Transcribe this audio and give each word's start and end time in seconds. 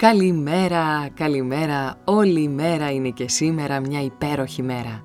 Καλημέρα, 0.00 1.08
καλημέρα. 1.14 1.94
Όλη 2.04 2.42
η 2.42 2.48
μέρα 2.48 2.92
είναι 2.92 3.08
και 3.08 3.28
σήμερα 3.28 3.80
μια 3.80 4.02
υπέροχη 4.02 4.62
μέρα. 4.62 5.04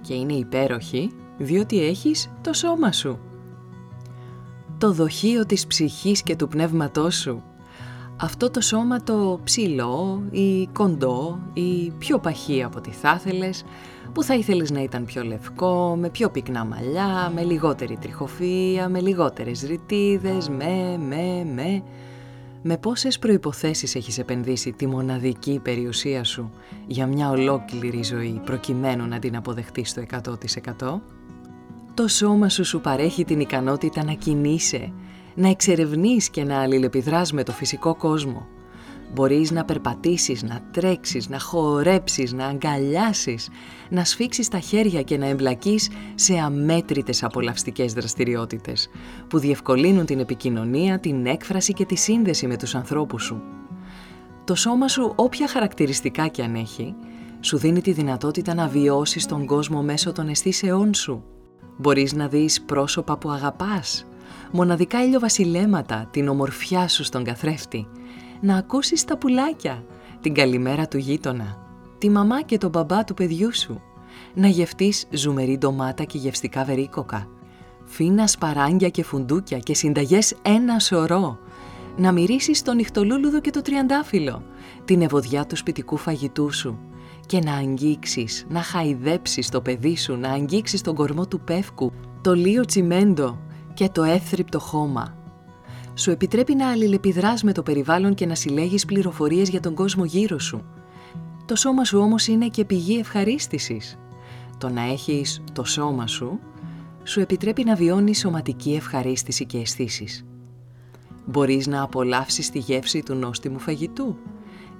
Και 0.00 0.14
είναι 0.14 0.32
υπέροχη 0.32 1.10
διότι 1.38 1.84
έχεις 1.84 2.30
το 2.40 2.52
σώμα 2.52 2.92
σου. 2.92 3.18
Το 4.78 4.92
δοχείο 4.92 5.46
της 5.46 5.66
ψυχής 5.66 6.22
και 6.22 6.36
του 6.36 6.48
πνεύματός 6.48 7.14
σου. 7.14 7.42
Αυτό 8.16 8.50
το 8.50 8.60
σώμα 8.60 9.02
το 9.02 9.40
ψηλό 9.44 10.22
ή 10.30 10.68
κοντό 10.72 11.38
ή 11.52 11.90
πιο 11.98 12.18
παχύ 12.18 12.62
από 12.62 12.80
τι 12.80 12.90
θα 12.90 13.20
ήθελες, 13.24 13.64
που 14.12 14.22
θα 14.22 14.34
ήθελες 14.34 14.70
να 14.70 14.82
ήταν 14.82 15.04
πιο 15.04 15.22
λευκό, 15.22 15.96
με 16.00 16.10
πιο 16.10 16.30
πυκνά 16.30 16.64
μαλλιά, 16.64 17.32
με 17.34 17.42
λιγότερη 17.42 17.98
τριχοφυΐα, 18.02 18.88
με 18.88 19.00
λιγότερες 19.00 19.62
ρητίδες, 19.62 20.48
με, 20.48 20.98
με, 21.08 21.46
με 21.54 21.82
με 22.68 22.78
πόσες 22.78 23.18
προϋποθέσεις 23.18 23.94
έχεις 23.94 24.18
επενδύσει 24.18 24.72
τη 24.72 24.86
μοναδική 24.86 25.60
περιουσία 25.62 26.24
σου 26.24 26.50
για 26.86 27.06
μια 27.06 27.30
ολόκληρη 27.30 28.02
ζωή 28.02 28.40
προκειμένου 28.44 29.06
να 29.06 29.18
την 29.18 29.36
αποδεχτείς 29.36 29.90
στο 29.90 30.02
100%. 30.80 31.00
Το 31.94 32.08
σώμα 32.08 32.48
σου 32.48 32.64
σου 32.64 32.80
παρέχει 32.80 33.24
την 33.24 33.40
ικανότητα 33.40 34.04
να 34.04 34.12
κινείσαι, 34.12 34.92
να 35.34 35.48
εξερευνείς 35.48 36.30
και 36.30 36.44
να 36.44 36.60
αλληλεπιδράς 36.60 37.32
με 37.32 37.42
το 37.42 37.52
φυσικό 37.52 37.94
κόσμο. 37.94 38.46
Μπορείς 39.14 39.50
να 39.50 39.64
περπατήσεις, 39.64 40.42
να 40.42 40.60
τρέξεις, 40.72 41.28
να 41.28 41.38
χορέψεις, 41.38 42.32
να 42.32 42.46
αγκαλιάσεις, 42.46 43.48
να 43.88 44.04
σφίξεις 44.04 44.48
τα 44.48 44.58
χέρια 44.58 45.02
και 45.02 45.18
να 45.18 45.26
εμπλακείς 45.26 45.90
σε 46.14 46.38
αμέτρητες 46.38 47.22
απολαυστικές 47.22 47.92
δραστηριότητες 47.92 48.88
που 49.28 49.38
διευκολύνουν 49.38 50.06
την 50.06 50.18
επικοινωνία, 50.18 50.98
την 50.98 51.26
έκφραση 51.26 51.72
και 51.72 51.84
τη 51.84 51.94
σύνδεση 51.96 52.46
με 52.46 52.56
τους 52.56 52.74
ανθρώπους 52.74 53.22
σου. 53.22 53.42
Το 54.44 54.54
σώμα 54.54 54.88
σου, 54.88 55.12
όποια 55.16 55.48
χαρακτηριστικά 55.48 56.28
και 56.28 56.42
αν 56.42 56.54
έχει, 56.54 56.94
σου 57.40 57.58
δίνει 57.58 57.80
τη 57.80 57.92
δυνατότητα 57.92 58.54
να 58.54 58.68
βιώσεις 58.68 59.26
τον 59.26 59.46
κόσμο 59.46 59.82
μέσω 59.82 60.12
των 60.12 60.28
αισθήσεών 60.28 60.94
σου. 60.94 61.24
Μπορείς 61.76 62.12
να 62.12 62.28
δεις 62.28 62.62
πρόσωπα 62.62 63.18
που 63.18 63.30
αγαπάς, 63.30 64.06
μοναδικά 64.52 65.04
ηλιοβασιλέματα, 65.04 66.08
την 66.10 66.28
ομορφιά 66.28 66.88
σου 66.88 67.04
στον 67.04 67.24
καθρέφτη, 67.24 67.88
να 68.40 68.56
ακούσεις 68.56 69.04
τα 69.04 69.18
πουλάκια, 69.18 69.84
την 70.20 70.34
καλημέρα 70.34 70.88
του 70.88 70.98
γείτονα, 70.98 71.58
τη 71.98 72.10
μαμά 72.10 72.42
και 72.42 72.58
τον 72.58 72.70
μπαμπά 72.70 73.04
του 73.04 73.14
παιδιού 73.14 73.54
σου, 73.54 73.80
να 74.34 74.46
γευτείς 74.46 75.06
ζουμερή 75.10 75.58
ντομάτα 75.58 76.04
και 76.04 76.18
γευστικά 76.18 76.64
βερίκοκα, 76.64 77.28
φίνας 77.84 78.30
σπαράγγια 78.30 78.88
και 78.88 79.02
φουντούκια 79.02 79.58
και 79.58 79.74
συνταγές 79.74 80.34
ένα 80.42 80.78
σωρό, 80.78 81.38
να 81.96 82.12
μυρίσεις 82.12 82.62
τον 82.62 82.76
νυχτολούλουδο 82.76 83.40
και 83.40 83.50
το 83.50 83.62
τριαντάφυλλο, 83.62 84.42
την 84.84 85.02
ευωδιά 85.02 85.46
του 85.46 85.56
σπιτικού 85.56 85.96
φαγητού 85.96 86.52
σου. 86.52 86.78
Και 87.26 87.38
να 87.38 87.54
αγγίξεις, 87.54 88.46
να 88.48 88.62
χαϊδέψεις 88.62 89.48
το 89.48 89.60
παιδί 89.60 89.96
σου, 89.96 90.16
να 90.16 90.30
αγγίξεις 90.30 90.80
τον 90.80 90.94
κορμό 90.94 91.26
του 91.26 91.40
πεύκου, 91.40 91.92
το 92.20 92.34
λίο 92.34 92.64
τσιμέντο 92.64 93.38
και 93.74 93.88
το 93.88 94.02
εύθρυπτο 94.02 94.58
χώμα, 94.58 95.16
σου 95.98 96.10
επιτρέπει 96.10 96.54
να 96.54 96.70
αλληλεπιδράς 96.70 97.42
με 97.42 97.52
το 97.52 97.62
περιβάλλον 97.62 98.14
και 98.14 98.26
να 98.26 98.34
συλλέγεις 98.34 98.84
πληροφορίες 98.84 99.48
για 99.48 99.60
τον 99.60 99.74
κόσμο 99.74 100.04
γύρω 100.04 100.38
σου. 100.38 100.64
Το 101.44 101.56
σώμα 101.56 101.84
σου 101.84 101.98
όμως 101.98 102.26
είναι 102.26 102.48
και 102.48 102.64
πηγή 102.64 102.98
ευχαρίστησης. 102.98 103.98
Το 104.58 104.68
να 104.68 104.82
έχεις 104.82 105.42
το 105.52 105.64
σώμα 105.64 106.06
σου, 106.06 106.38
σου 107.04 107.20
επιτρέπει 107.20 107.64
να 107.64 107.74
βιώνεις 107.74 108.18
σωματική 108.18 108.74
ευχαρίστηση 108.74 109.46
και 109.46 109.58
αισθήσεις. 109.58 110.24
Μπορείς 111.26 111.66
να 111.66 111.82
απολαύσεις 111.82 112.50
τη 112.50 112.58
γεύση 112.58 113.02
του 113.02 113.14
νόστιμου 113.14 113.58
φαγητού, 113.58 114.16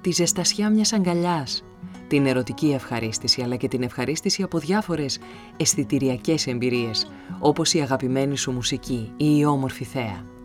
τη 0.00 0.10
ζεστασιά 0.10 0.70
μιας 0.70 0.92
αγκαλιάς, 0.92 1.64
την 2.08 2.26
ερωτική 2.26 2.72
ευχαρίστηση 2.72 3.42
αλλά 3.42 3.56
και 3.56 3.68
την 3.68 3.82
ευχαρίστηση 3.82 4.42
από 4.42 4.58
διάφορες 4.58 5.18
αισθητηριακές 5.56 6.46
εμπειρίες 6.46 7.10
όπως 7.40 7.74
η 7.74 7.80
αγαπημένη 7.80 8.36
σου 8.36 8.52
μουσική 8.52 9.12
ή 9.16 9.36
η 9.38 9.44
όμορφη 9.44 9.84
θέα. 9.84 10.35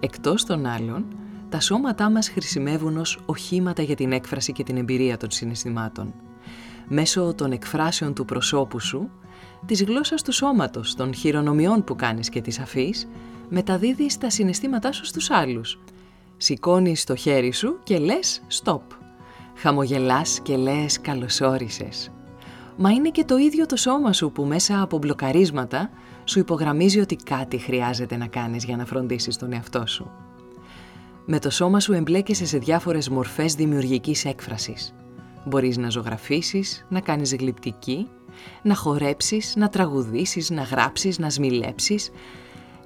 Εκτός 0.00 0.44
των 0.44 0.66
άλλων, 0.66 1.04
τα 1.48 1.60
σώματά 1.60 2.10
μας 2.10 2.28
χρησιμεύουν 2.28 2.96
ως 2.96 3.20
οχήματα 3.26 3.82
για 3.82 3.94
την 3.94 4.12
έκφραση 4.12 4.52
και 4.52 4.62
την 4.62 4.76
εμπειρία 4.76 5.16
των 5.16 5.30
συναισθημάτων. 5.30 6.14
Μέσω 6.88 7.34
των 7.34 7.52
εκφράσεων 7.52 8.14
του 8.14 8.24
προσώπου 8.24 8.80
σου, 8.80 9.10
της 9.66 9.84
γλώσσας 9.84 10.22
του 10.22 10.32
σώματος, 10.32 10.94
των 10.94 11.14
χειρονομιών 11.14 11.84
που 11.84 11.96
κάνεις 11.96 12.28
και 12.28 12.40
τις 12.40 12.58
αφείς, 12.58 13.08
μεταδίδεις 13.48 14.18
τα 14.18 14.30
συναισθήματά 14.30 14.92
σου 14.92 15.04
στους 15.04 15.30
άλλους. 15.30 15.78
Σηκώνεις 16.36 17.04
το 17.04 17.14
χέρι 17.14 17.52
σου 17.52 17.78
και 17.82 17.98
λες 17.98 18.42
«stop». 18.62 18.80
Χαμογελάς 19.54 20.40
και 20.42 20.56
λες 20.56 21.00
«καλωσόρισες». 21.00 22.10
Μα 22.76 22.90
είναι 22.90 23.08
και 23.08 23.24
το 23.24 23.36
ίδιο 23.36 23.66
το 23.66 23.76
σώμα 23.76 24.12
σου 24.12 24.32
που 24.32 24.44
μέσα 24.44 24.82
από 24.82 24.98
μπλοκαρίσματα 24.98 25.90
σου 26.30 26.38
υπογραμμίζει 26.38 27.00
ότι 27.00 27.16
κάτι 27.16 27.58
χρειάζεται 27.58 28.16
να 28.16 28.26
κάνεις 28.26 28.64
για 28.64 28.76
να 28.76 28.84
φροντίσεις 28.84 29.36
τον 29.36 29.52
εαυτό 29.52 29.86
σου. 29.86 30.10
Με 31.26 31.38
το 31.38 31.50
σώμα 31.50 31.80
σου 31.80 31.92
εμπλέκεσαι 31.92 32.46
σε 32.46 32.58
διάφορες 32.58 33.08
μορφές 33.08 33.54
δημιουργικής 33.54 34.24
έκφρασης. 34.24 34.94
Μπορείς 35.44 35.76
να 35.76 35.90
ζωγραφίσεις, 35.90 36.86
να 36.88 37.00
κάνεις 37.00 37.34
γλυπτική, 37.34 38.06
να 38.62 38.74
χορέψεις, 38.74 39.54
να 39.56 39.68
τραγουδήσεις, 39.68 40.50
να 40.50 40.62
γράψεις, 40.62 41.18
να 41.18 41.30
σμιλέψεις, 41.30 42.10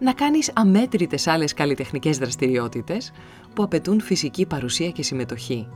να 0.01 0.13
κάνεις 0.13 0.51
αμέτρητες 0.55 1.27
άλλες 1.27 1.55
καλλιτεχνικές 1.55 2.19
δραστηριότητες 2.19 3.13
που 3.55 3.63
απαιτούν 3.63 4.01
φυσική 4.01 4.47
παρουσία 4.47 4.91
και 4.91 5.03
συμμετοχή. 5.03 5.69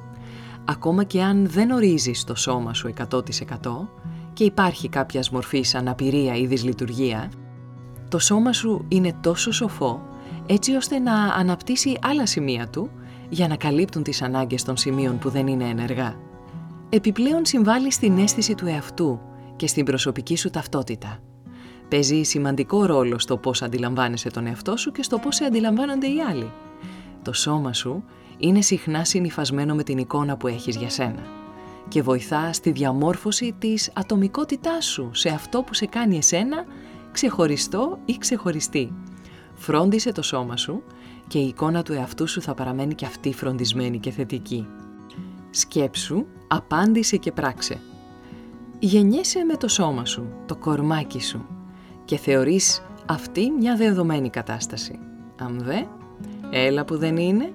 Ακόμα 0.64 1.04
και 1.04 1.22
αν 1.22 1.48
δεν 1.48 1.70
ορίζεις 1.70 2.24
το 2.24 2.34
σώμα 2.34 2.74
σου 2.74 2.88
100% 2.88 3.20
και 4.32 4.44
υπάρχει 4.44 4.88
κάποια 4.88 5.22
μορφής 5.32 5.74
αναπηρία 5.74 6.34
ή 6.34 6.46
δυσλειτουργία, 6.46 7.30
το 8.08 8.18
σώμα 8.18 8.52
σου 8.52 8.84
είναι 8.88 9.14
τόσο 9.20 9.52
σοφό 9.52 10.02
έτσι 10.46 10.74
ώστε 10.74 10.98
να 10.98 11.12
αναπτύσσει 11.12 11.98
άλλα 12.02 12.26
σημεία 12.26 12.68
του 12.68 12.90
για 13.28 13.48
να 13.48 13.56
καλύπτουν 13.56 14.02
τις 14.02 14.22
ανάγκες 14.22 14.62
των 14.62 14.76
σημείων 14.76 15.18
που 15.18 15.28
δεν 15.28 15.46
είναι 15.46 15.64
ενεργά. 15.64 16.16
Επιπλέον 16.88 17.44
συμβάλλει 17.44 17.92
στην 17.92 18.18
αίσθηση 18.18 18.54
του 18.54 18.66
εαυτού 18.66 19.20
και 19.56 19.66
στην 19.66 19.84
προσωπική 19.84 20.36
σου 20.36 20.50
ταυτότητα. 20.50 21.18
Παίζει 21.88 22.22
σημαντικό 22.22 22.84
ρόλο 22.86 23.18
στο 23.18 23.36
πώς 23.36 23.62
αντιλαμβάνεσαι 23.62 24.30
τον 24.30 24.46
εαυτό 24.46 24.76
σου 24.76 24.92
και 24.92 25.02
στο 25.02 25.18
πώς 25.18 25.36
σε 25.36 25.44
αντιλαμβάνονται 25.44 26.06
οι 26.06 26.20
άλλοι. 26.30 26.50
Το 27.22 27.32
σώμα 27.32 27.72
σου 27.72 28.04
είναι 28.38 28.60
συχνά 28.60 29.04
συνυφασμένο 29.04 29.74
με 29.74 29.82
την 29.82 29.98
εικόνα 29.98 30.36
που 30.36 30.46
έχεις 30.46 30.76
για 30.76 30.90
σένα 30.90 31.22
και 31.88 32.02
βοηθά 32.02 32.52
στη 32.52 32.70
διαμόρφωση 32.70 33.54
της 33.58 33.90
ατομικότητάς 33.94 34.84
σου 34.84 35.10
σε 35.12 35.28
αυτό 35.28 35.62
που 35.62 35.74
σε 35.74 35.86
κάνει 35.86 36.16
εσένα 36.16 36.64
ξεχωριστό 37.12 37.98
ή 38.04 38.16
ξεχωριστή. 38.18 38.92
Φρόντισε 39.54 40.12
το 40.12 40.22
σώμα 40.22 40.56
σου 40.56 40.82
και 41.26 41.38
η 41.38 41.46
εικόνα 41.46 41.82
του 41.82 41.92
εαυτού 41.92 42.26
σου 42.28 42.42
θα 42.42 42.54
παραμένει 42.54 42.94
και 42.94 43.06
αυτή 43.06 43.32
φροντισμένη 43.32 43.98
και 43.98 44.10
θετική. 44.10 44.66
Σκέψου, 45.50 46.26
απάντησε 46.48 47.16
και 47.16 47.32
πράξε. 47.32 47.80
Γεννιέσαι 48.78 49.44
με 49.44 49.56
το 49.56 49.68
σώμα 49.68 50.04
σου, 50.04 50.28
το 50.46 50.56
κορμάκι 50.56 51.20
σου 51.20 51.46
και 52.04 52.16
θεωρείς 52.16 52.82
αυτή 53.06 53.50
μια 53.50 53.76
δεδομένη 53.76 54.30
κατάσταση. 54.30 54.98
Αν 55.40 55.60
δε, 55.62 55.82
έλα 56.50 56.84
που 56.84 56.96
δεν 56.98 57.16
είναι 57.16 57.52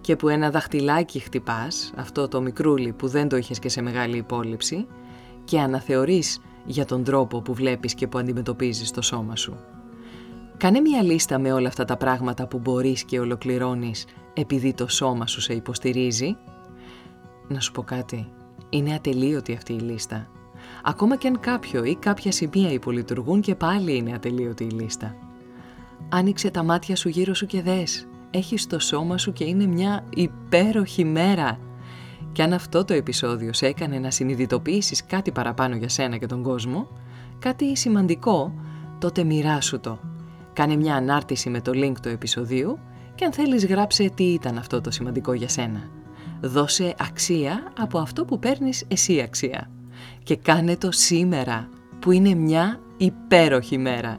και 0.00 0.16
που 0.16 0.28
ένα 0.28 0.50
δαχτυλάκι 0.50 1.18
χτυπάς, 1.18 1.92
αυτό 1.96 2.28
το 2.28 2.40
μικρούλι 2.40 2.92
που 2.92 3.08
δεν 3.08 3.28
το 3.28 3.36
είχες 3.36 3.58
και 3.58 3.68
σε 3.68 3.82
μεγάλη 3.82 4.16
υπόλοιψη 4.16 4.86
και 5.44 5.60
αναθεωρείς 5.60 6.38
για 6.64 6.84
τον 6.84 7.04
τρόπο 7.04 7.40
που 7.40 7.54
βλέπεις 7.54 7.94
και 7.94 8.06
που 8.06 8.18
αντιμετωπίζεις 8.18 8.90
το 8.90 9.02
σώμα 9.02 9.36
σου. 9.36 9.56
Κάνε 10.56 10.80
μια 10.80 11.02
λίστα 11.02 11.38
με 11.38 11.52
όλα 11.52 11.68
αυτά 11.68 11.84
τα 11.84 11.96
πράγματα 11.96 12.46
που 12.46 12.58
μπορείς 12.58 13.04
και 13.04 13.20
ολοκληρώνεις 13.20 14.06
επειδή 14.34 14.74
το 14.74 14.88
σώμα 14.88 15.26
σου 15.26 15.40
σε 15.40 15.52
υποστηρίζει. 15.52 16.36
Να 17.48 17.60
σου 17.60 17.72
πω 17.72 17.82
κάτι, 17.82 18.32
είναι 18.68 18.94
ατελείωτη 18.94 19.52
αυτή 19.52 19.72
η 19.72 19.78
λίστα. 19.78 20.28
Ακόμα 20.82 21.16
και 21.16 21.28
αν 21.28 21.40
κάποιο 21.40 21.84
ή 21.84 21.94
κάποια 21.94 22.32
σημεία 22.32 22.72
υπολειτουργούν 22.72 23.40
και 23.40 23.54
πάλι 23.54 23.96
είναι 23.96 24.12
ατελείωτη 24.12 24.64
η 24.64 24.70
λίστα. 24.70 25.16
Άνοιξε 26.08 26.50
τα 26.50 26.62
μάτια 26.62 26.96
σου 26.96 27.08
γύρω 27.08 27.34
σου 27.34 27.46
και 27.46 27.62
δες. 27.62 28.06
Έχεις 28.30 28.66
το 28.66 28.78
σώμα 28.78 29.18
σου 29.18 29.32
και 29.32 29.44
είναι 29.44 29.66
μια 29.66 30.04
υπέροχη 30.14 31.04
μέρα. 31.04 31.58
Και 32.32 32.42
αν 32.42 32.52
αυτό 32.52 32.84
το 32.84 32.94
επεισόδιο 32.94 33.52
σε 33.52 33.66
έκανε 33.66 33.98
να 33.98 34.10
συνειδητοποιήσεις 34.10 35.04
κάτι 35.06 35.32
παραπάνω 35.32 35.76
για 35.76 35.88
σένα 35.88 36.16
και 36.16 36.26
τον 36.26 36.42
κόσμο, 36.42 36.88
κάτι 37.38 37.76
σημαντικό, 37.76 38.54
τότε 38.98 39.24
μοιράσου 39.24 39.80
το. 39.80 39.98
Κάνε 40.52 40.76
μια 40.76 40.94
ανάρτηση 40.94 41.50
με 41.50 41.60
το 41.60 41.72
link 41.74 41.94
του 42.02 42.08
επεισοδίου 42.08 42.78
και 43.14 43.24
αν 43.24 43.32
θέλεις 43.32 43.66
γράψε 43.66 44.10
τι 44.14 44.24
ήταν 44.24 44.58
αυτό 44.58 44.80
το 44.80 44.90
σημαντικό 44.90 45.32
για 45.32 45.48
σένα. 45.48 45.90
Δώσε 46.40 46.94
αξία 46.98 47.72
από 47.78 47.98
αυτό 47.98 48.24
που 48.24 48.38
παίρνεις 48.38 48.84
εσύ 48.88 49.20
αξία. 49.20 49.70
Και 50.22 50.36
κάνε 50.36 50.76
το 50.76 50.92
σήμερα, 50.92 51.68
που 51.98 52.10
είναι 52.10 52.34
μια 52.34 52.80
υπέροχη 52.96 53.78
μέρα. 53.78 54.18